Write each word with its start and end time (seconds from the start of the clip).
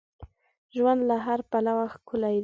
ژوند 0.75 1.01
له 1.09 1.15
هر 1.25 1.39
پلوه 1.49 1.85
ښکلی 1.93 2.31
دی. 2.37 2.39